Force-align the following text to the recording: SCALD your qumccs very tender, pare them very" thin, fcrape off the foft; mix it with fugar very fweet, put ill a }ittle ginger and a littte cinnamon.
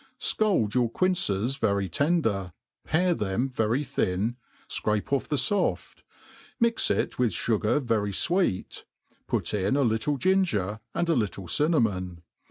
SCALD 0.17 0.73
your 0.73 0.89
qumccs 0.89 1.59
very 1.59 1.87
tender, 1.87 2.53
pare 2.83 3.13
them 3.13 3.51
very" 3.51 3.83
thin, 3.83 4.35
fcrape 4.67 5.13
off 5.13 5.27
the 5.29 5.35
foft; 5.35 6.01
mix 6.59 6.89
it 6.89 7.19
with 7.19 7.31
fugar 7.33 7.79
very 7.79 8.11
fweet, 8.11 8.83
put 9.27 9.53
ill 9.53 9.77
a 9.77 9.85
}ittle 9.93 10.17
ginger 10.17 10.79
and 10.95 11.07
a 11.07 11.13
littte 11.13 11.47
cinnamon. 11.51 12.23